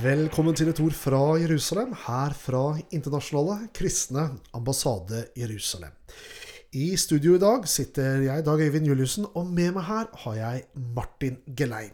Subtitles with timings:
[0.00, 2.60] Velkommen til et ord fra Jerusalem, her fra
[2.96, 4.22] Internasjonale kristne
[4.56, 5.92] ambassade Jerusalem.
[6.72, 10.62] I studio i dag sitter jeg, Dag Øyvind Juliussen, og med meg her har jeg
[10.96, 11.92] Martin Gelein.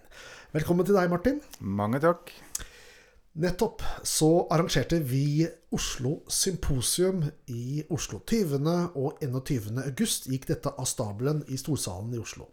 [0.55, 1.41] Velkommen til deg, Martin.
[1.59, 2.31] Mange takk.
[3.43, 8.23] Nettopp så arrangerte vi Oslo Symposium i Oslo.
[8.23, 8.71] 20.
[8.95, 9.83] og 21.
[9.83, 12.53] august gikk dette av stabelen i Storsalen i Oslo.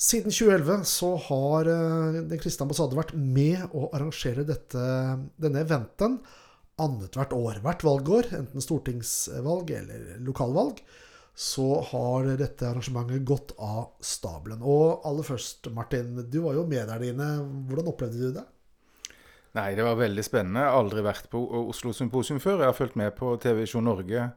[0.00, 4.80] Siden 2011 så har eh, Den kristne ambassade vært med å arrangere dette,
[5.36, 6.20] denne eventen
[6.80, 7.58] annethvert år.
[7.60, 10.78] Hvert valgår, enten stortingsvalg eller lokalvalg,
[11.36, 14.62] så har dette arrangementet gått av stabelen.
[14.64, 17.28] Og aller først, Martin, du var jo med der dine.
[17.68, 18.46] Hvordan opplevde du det?
[19.58, 20.64] Nei, det var veldig spennende.
[20.72, 22.62] Aldri vært på Oslo Symposium før.
[22.62, 24.30] Jeg har fulgt med på TV Show Norge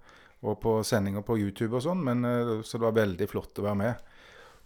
[0.44, 3.80] og på sendinger på YouTube og sånn, eh, så det var veldig flott å være
[3.80, 4.13] med.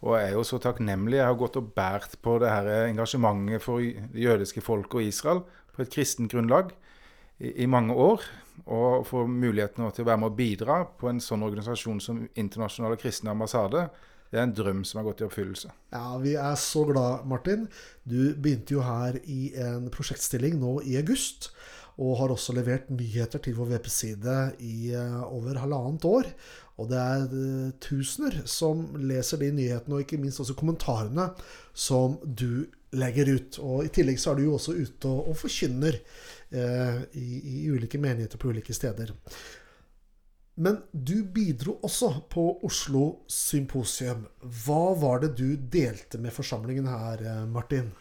[0.06, 1.18] Og jeg er jo så takknemlig.
[1.18, 5.42] Jeg har gått og båret på det her engasjementet for det jødiske folk og Israel
[5.73, 6.70] på et kristent grunnlag
[7.39, 8.26] i, i, mange år.
[8.66, 13.00] Og få muligheten til å være med å bidra på en sånn organisasjon som Internasjonale
[13.02, 13.88] kristne ambassade,
[14.28, 15.72] det er en drøm som har gått i oppfyllelse.
[15.94, 17.67] Ja, Vi er så glad, Martin.
[18.04, 21.52] Du begynte jo her i en prosjektstilling nå i august.
[21.98, 26.28] Og har også levert nyheter til vår webside i uh, over halvannet år.
[26.78, 31.31] Og det er uh, tusener som leser de nyhetene, og ikke minst også kommentarene
[31.73, 33.59] som du legger ut.
[33.64, 35.98] Og i tillegg så er du jo også ute og, og forkynner
[36.55, 39.11] eh, i, i, ulike menigheter på ulike steder.
[40.58, 44.23] Men du bidro også på Oslo Symposium.
[44.64, 47.92] Hva var det du delte med forsamlingen her, Martin?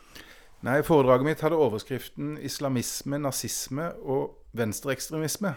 [0.64, 5.52] Nei, Foredraget mitt hadde overskriften 'Islamisme, nazisme og venstreekstremisme'.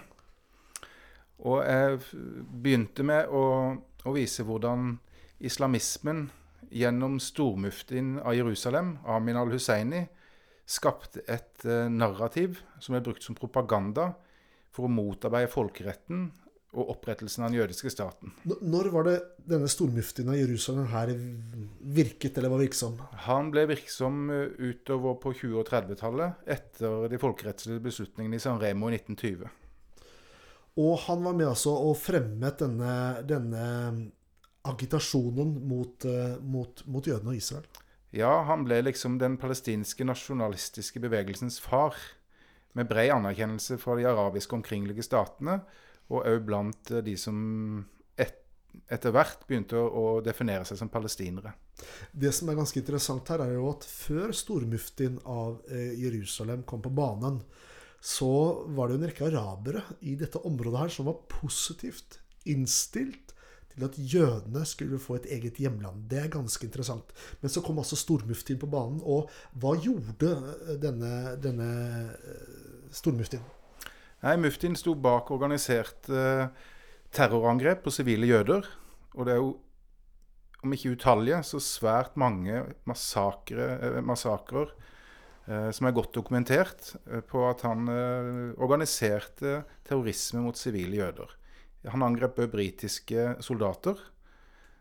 [1.48, 2.00] Og jeg
[2.64, 3.44] begynte med å,
[3.80, 4.98] å vise hvordan
[5.40, 6.28] islamismen
[6.76, 10.04] gjennom stormuftien av Jerusalem, Amin al-Husseini,
[10.70, 14.12] skapte et uh, narrativ som ble brukt som propaganda
[14.76, 16.28] for å motarbeide folkeretten
[16.78, 18.36] og opprettelsen av den jødiske staten.
[18.46, 19.16] Når var det
[19.50, 21.12] denne stormuftien av Jerusalem her
[21.98, 23.00] virket, eller var virksom?
[23.26, 28.62] Han ble virksom eh, utover på 20- og 30-tallet, etter de folkerettslige beslutningene i San
[28.62, 29.50] Remo i 1920.
[30.78, 32.94] Og han var med altså og fremmet denne,
[33.28, 33.64] denne
[34.70, 37.68] agitasjonen mot, uh, mot, mot jødene og Israel?
[38.16, 41.98] Ja, han ble liksom den palestinske nasjonalistiske bevegelsens far,
[42.78, 45.56] med bred anerkjennelse fra de arabiske omkringliggende statene
[46.10, 47.40] og òg blant eh, de som
[48.20, 48.42] et,
[48.90, 51.56] etter hvert begynte å, å, definere seg som palestinere.
[52.12, 56.84] Det som er ganske interessant her, er jo at før stormuftien av eh, Jerusalem kom
[56.86, 57.42] på banen,
[58.02, 58.32] så
[58.76, 63.34] var det en rekke arabere i dette området her som var positivt innstilt
[63.74, 66.08] til at jødene skulle få et eget hjemland.
[66.10, 67.14] Det er ganske interessant.
[67.42, 69.00] Men så kom altså stormuftien på banen.
[69.04, 69.30] Og
[69.60, 71.70] hva gjorde eh, denne, denne
[72.92, 73.44] stormuftien?
[74.24, 76.68] Nei, Muftien sto bak organiserte eh,
[77.16, 78.68] terrorangrep på sivile jøder.
[79.16, 79.54] Og det er jo,
[80.64, 84.04] om ikke utallige, så svært mange massakrer, eh, eh,
[85.74, 91.36] som er godt dokumentert eh, på at han eh, organiserte terrorisme mot sivile jøder.
[91.90, 94.00] Han angrep britiske soldater,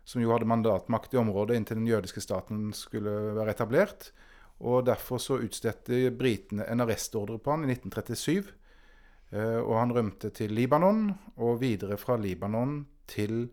[0.03, 4.09] som jo hadde mandatmakt i området inntil den jødiske staten skulle være etablert.
[4.59, 8.49] Og Derfor så utstedte britene en arrestordre på han i 1937
[9.29, 13.49] Eh, og han rømte til Libanon, og videre fra Libanon til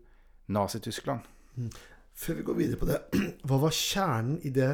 [0.49, 1.21] Nazi-Tyskland.
[1.55, 1.69] Mm.
[2.17, 3.01] Før vi går videre på det,
[3.47, 4.71] hva var kjernen i det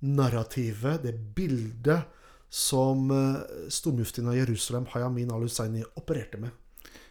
[0.00, 2.12] narrativet, det bildet,
[2.48, 6.54] som eh, stormuftien av Jerusalem, Hayamin al-Husseini, opererte med?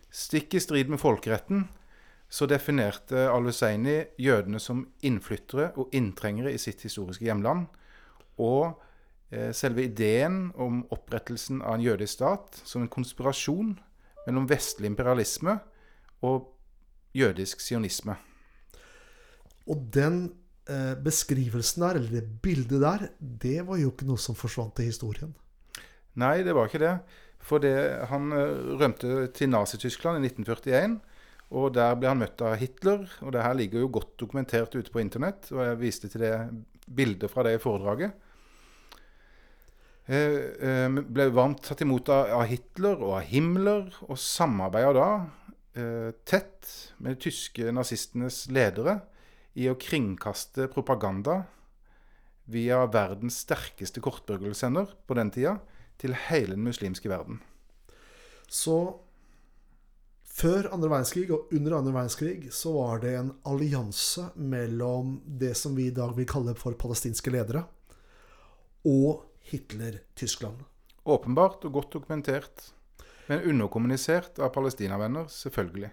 [0.09, 1.65] Stikk i strid med folkeretten
[2.31, 7.67] så definerte al-Husseini jødene som innflyttere og inntrengere i sitt historiske hjemland.
[8.41, 8.79] Og
[9.35, 13.73] Eh, selve ideen om opprettelsen av en jødisk stat som en konspirasjon
[14.27, 15.57] mellom vestlig imperialisme
[16.23, 16.51] og
[17.17, 18.15] jødisk sionisme.
[19.65, 20.29] Og den
[21.05, 25.35] beskrivelsen der, eller det bildet der, det var jo ikke noe som forsvant i historien.
[26.17, 26.95] Nei, det var ikke det.
[27.45, 27.75] For det,
[28.09, 30.97] han eh, rømte til Nazi-Tyskland i 1941.
[31.55, 33.05] Og der ble han møtt av Hitler.
[33.21, 35.51] Og det her ligger jo godt dokumentert ute på internett.
[35.53, 36.35] Og jeg viste til det
[36.85, 38.15] bildet fra det foredraget.
[40.05, 45.07] Eh, eh, ble varmt tatt imot av Hitler og av Himmler, og samarbeida da
[45.81, 46.69] eh, tett
[47.01, 48.99] med de tyske nazistenes ledere
[49.55, 51.43] i å kringkaste propaganda
[52.51, 55.57] via verdens sterkeste kortbølgesender på den tida
[56.01, 57.39] til hele den muslimske verden.
[58.51, 58.99] Så
[60.35, 65.77] før andre verdenskrig og under andre verdenskrig så var det en allianse mellom det som
[65.77, 67.63] vi i dag vil kalle for palestinske ledere,
[68.85, 70.59] og Hitler-Tyskland.
[71.09, 72.67] Åpenbart og godt dokumentert,
[73.29, 75.89] men underkommunisert av palestinavenner, selvfølgelig.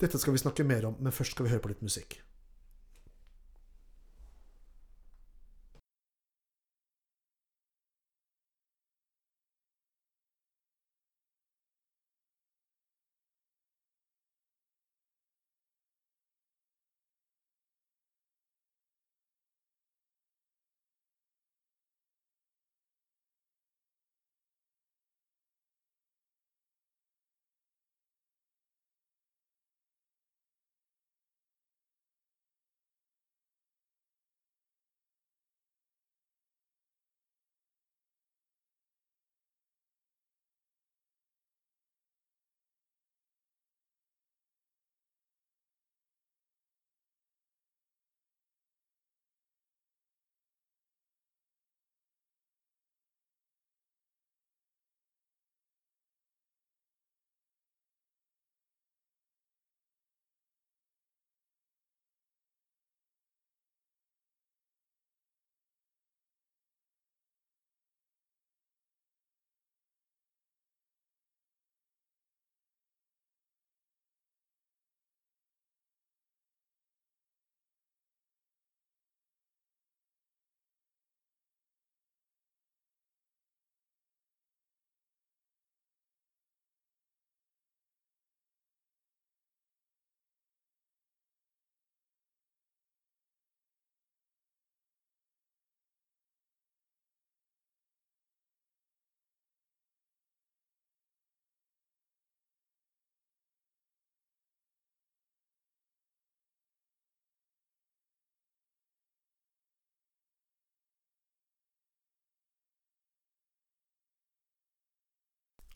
[0.00, 2.23] Dette skal vi snakke mer om, men først skal vi høre på litt musikk.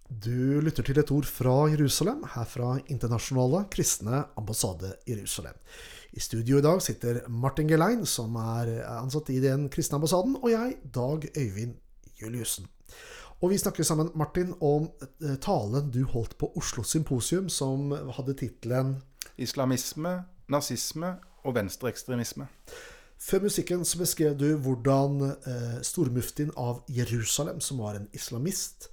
[0.09, 5.53] Du lytter til et ord fra Jerusalem, her fra Internasjonale kristne ambassade Jerusalem.
[6.17, 10.49] I studio i dag sitter Martin Gelein, som er ansatt i den kristne ambassaden, og
[10.51, 11.75] jeg, Dag Øyvind
[12.23, 12.65] Juliussen.
[13.43, 14.89] Og vi snakker sammen, Martin, om
[15.21, 18.97] eh, talen du holdt på Oslo Symposium, som hadde tittelen
[19.37, 22.49] Islamisme, nazisme og venstreekstremisme.
[23.21, 28.89] Før musikken så beskrev du hvordan eh, stormuftien av Jerusalem, som var en islamist,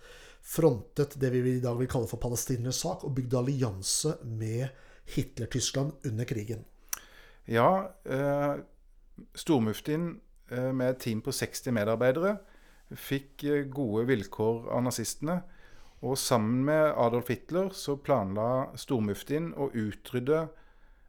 [0.45, 4.69] frontet det vi i dag vil kalle for palestinernes sak, og bygde allianse med
[5.15, 6.63] Hitler-Tyskland under krigen.
[7.45, 8.55] Ja, eh,
[9.37, 10.19] stormuftien
[10.49, 12.37] eh, med et team på 60 medarbeidere
[12.93, 15.39] fikk eh, gode vilkår av nazistene.
[16.05, 20.45] Og sammen med Adolf Hitler så planla stormuftien å utrydde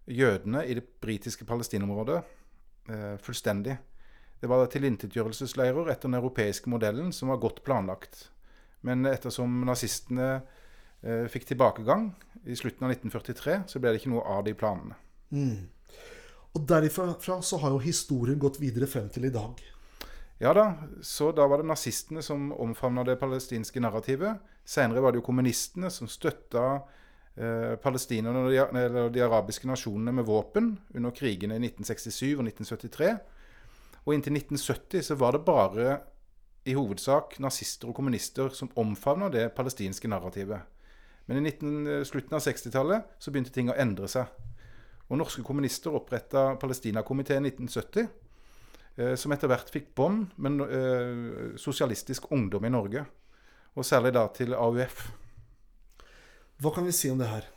[0.07, 2.23] jødene i det britiske palestinområdet
[2.89, 3.77] eh, fullstendig.
[4.41, 8.29] Det var tilintetgjørelsesleirer etter den europeiske modellen som var godt planlagt.
[8.85, 12.11] Men ettersom nazistene eh, fikk tilbakegang
[12.47, 14.99] i slutten av 1943, så ble det ikke noe av de planene.
[15.33, 15.65] Mm.
[16.57, 19.59] Og derifra så har jo historien gått videre frem til i dag.
[20.41, 20.67] Ja da,
[21.05, 24.37] så da var det nazistene som omfavna det palestinske narrativet.
[24.65, 26.65] Senere var det jo kommunistene som støtta
[27.37, 32.45] eh, palestinerne og de, eller de arabiske nasjonene med våpen under krigene i 1967 og
[32.51, 33.15] 1973.
[34.05, 35.97] Og inntil 1970 så var det bare
[36.67, 40.67] i hovedsak nazister og kommunister som omfavna det palestinske narrativet.
[41.27, 44.31] Men i 19, eh, slutten av 60-tallet så begynte ting å endre seg.
[45.07, 48.09] Og norske kommunister oppretta Palestinakomiteen i 1970,
[48.97, 53.07] eh, som etter hvert fikk bånd med eh, sosialistisk ungdom i Norge.
[53.77, 55.07] Og særlig da til AUF.
[56.63, 57.56] Hva kan vi si om det her?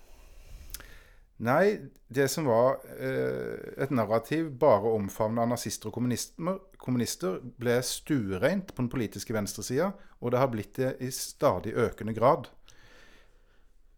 [1.39, 1.79] Nei,
[2.11, 8.81] det som var eh, et narrativ bare omfavna av nazister og kommunister, ble stuereint på
[8.81, 12.49] den politiske venstresida, og det har blitt det i stadig økende grad.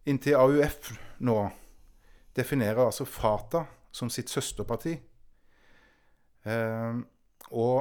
[0.06, 0.92] Inntil AUF
[1.26, 1.36] nå
[2.38, 4.94] definerer altså Fata som sitt søsterparti.
[6.46, 7.02] Eh,
[7.50, 7.76] og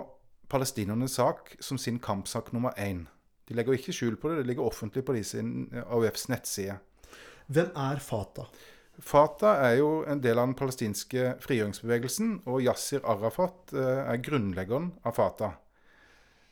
[0.50, 3.06] palestinernes sak som sin kampsak nummer én.
[3.46, 6.82] De legger ikke skjul på det, det ligger offentlig på AUFs nettside.
[7.52, 8.50] Hvem er Fata?
[9.02, 14.92] Fatah er jo en del av den palestinske frigjøringsbevegelsen, og Yasir Arafat eh, er grunnleggeren
[15.04, 15.58] av Fatah.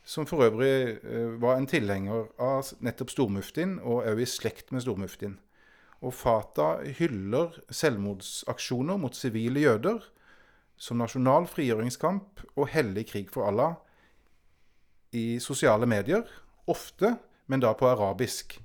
[0.02, 4.82] Som for øvrig eh, var en tilhenger av nettopp stormuftien, og òg i slekt med
[4.82, 5.38] stormuftien.
[6.00, 10.00] Og Fatah hyller selvmordsaksjoner mot sivile jøder
[10.80, 13.76] som nasjonal frigjøringskamp og hellig krig for Allah
[15.12, 16.24] i sosiale medier,
[16.70, 17.14] ofte,
[17.50, 18.56] men da på arabisk.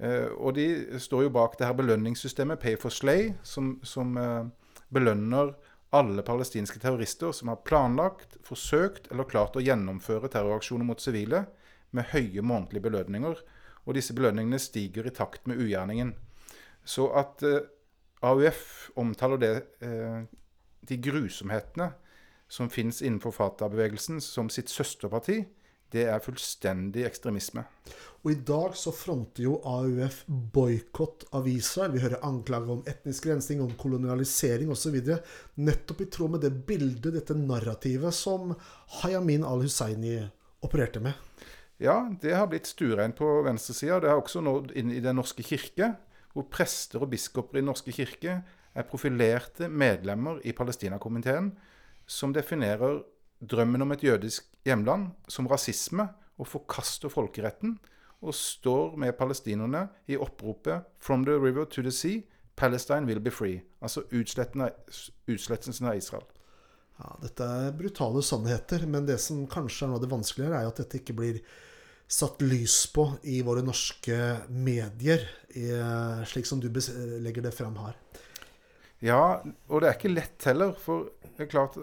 [0.00, 0.66] Uh, og de
[1.02, 4.48] står jo bak det her belønningssystemet Pay for Slay, som, som uh,
[4.88, 5.52] belønner
[5.90, 11.44] alle palestinske terrorister som har planlagt, forsøkt eller klart å gjennomføre terroraksjoner mot sivile,
[11.90, 13.40] med høye månedlige belønninger.
[13.86, 16.12] Og disse belønningene stiger i takt med ugjerningen.
[16.86, 17.66] Så at eh,
[18.22, 20.20] AUF omtaler det, eh,
[20.86, 21.90] de grusomhetene
[22.50, 25.42] som fins innenfor Fatah-bevegelsen som sitt søsterparti,
[25.92, 27.64] det er fullstendig ekstremisme.
[28.20, 31.94] Og i dag så fronter jo AUF boikott av Israel.
[31.94, 34.98] Vi hører anklager om etnisk rensing, om kolonialisering osv.
[35.56, 38.52] Nettopp i tråd med det bildet, dette narrativet, som
[39.00, 40.18] Hayamin al-Husseini
[40.66, 41.16] opererte med.
[41.80, 44.02] Ja, det har blitt stuereint på venstresida.
[44.02, 45.94] Det har også nådd inn i Den norske kirke,
[46.36, 48.42] hvor prester og biskoper i Den norske kirke
[48.76, 51.54] er profilerte medlemmer i Palestinakomiteen,
[52.04, 53.00] som definerer
[53.40, 56.08] drømmen om et jødisk hjemland som rasisme
[56.40, 57.78] og forkaster folkeretten,
[58.20, 62.20] og står med palestinerne i oppropet 'From the river to the sea,
[62.56, 63.62] Palestine will be free'.
[63.82, 66.26] Altså utslettelsen av Israel.
[66.98, 70.66] Ja, Dette er brutale sannheter, men det som kanskje er noe av det vanskeligere, er
[70.68, 71.40] at dette ikke blir
[72.10, 74.18] satt lys på i våre norske
[74.50, 75.24] medier,
[76.26, 77.96] slik som du legger det fram her.
[79.00, 80.74] Ja, og det er ikke lett heller.
[80.76, 81.78] For det er klart,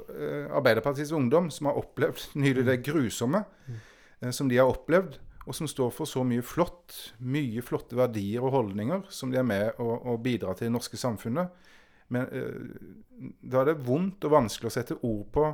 [0.54, 4.30] Arbeiderpartiets ungdom, som har opplevd nylig det grusomme mm.
[4.36, 6.94] som de har opplevd, og som står for så mye flott,
[7.24, 11.00] mye flotte verdier og holdninger som de er med å, å bidra til det norske
[11.00, 11.72] samfunnet.
[12.12, 15.48] Men eh, da er det vondt og vanskelig å sette ord på.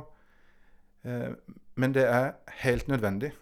[1.06, 1.30] Eh,
[1.80, 3.32] men det er helt nødvendig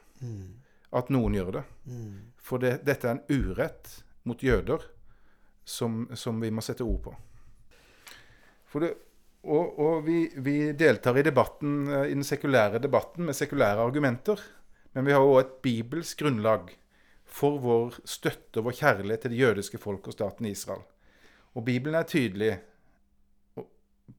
[0.93, 1.65] at noen gjør det.
[2.43, 3.91] For det, dette er en urett
[4.29, 4.85] mot jøder
[5.65, 7.15] som, som vi må sette ord på.
[8.81, 8.95] Det,
[9.43, 14.41] og, og vi, vi, deltar i debatten, eh, i den sekulære debatten med sekulære argumenter.
[14.93, 16.71] Men vi har òg et bibelsk grunnlag
[17.25, 20.85] for vår støtte og vår kjærlighet til det jødiske folk og staten Israel.
[21.57, 22.53] Og Bibelen er tydelig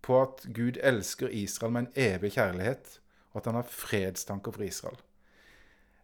[0.04, 3.00] på at Gud elsker Israel med en evig kjærlighet,
[3.32, 5.00] og at han har fredstanker for Israel.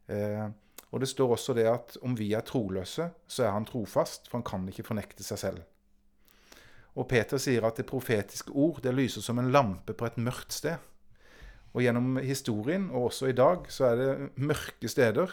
[0.10, 0.48] Eh,
[0.90, 4.40] og det står også det at om vi er troløse, så er han trofast, for
[4.40, 5.62] han kan ikke fornekte seg selv.
[7.00, 10.52] Og Peter sier at det profetiske ord det lyser som en lampe på et mørkt
[10.56, 10.82] sted.
[11.72, 15.32] Og gjennom historien, og også i dag, så er det mørke steder.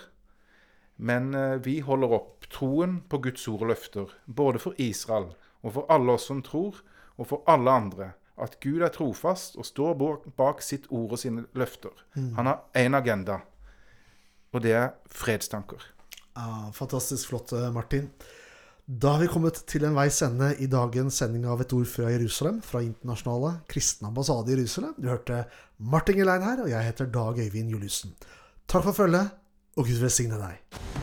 [0.96, 5.32] Men eh, vi holder opp troen på Guds ord og løfter, både for Israel
[5.66, 6.78] og for alle oss som tror,
[7.16, 8.12] og for alle andre.
[8.38, 9.96] At Gud er trofast og står
[10.36, 11.94] bak sitt ord og sine løfter.
[12.14, 12.34] Mm.
[12.36, 13.40] Han har én agenda,
[14.52, 15.82] og det er fredstanker.
[16.36, 18.10] Ah, fantastisk flott, eh, Martin.
[18.86, 22.06] Da har vi kommet til en veis ende i dagens sending av Et ord fra
[22.12, 24.92] Jerusalem fra Internasjonale kristne ambassade i Jerusalem.
[24.94, 25.40] Du hørte
[25.82, 28.14] Martin Gelein her, og jeg heter Dag Øyvind Juliussen.
[28.70, 29.34] Takk for følget,
[29.74, 30.95] og Gud velsigne deg.